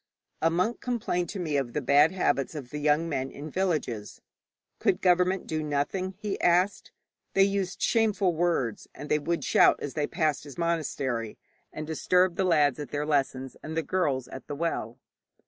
[0.41, 4.19] A monk complained to me of the bad habits of the young men in villages.
[4.79, 6.91] 'Could government do nothing?' he asked.
[7.35, 11.37] They used shameful words, and they would shout as they passed his monastery,
[11.71, 14.97] and disturb the lads at their lessons and the girls at the well.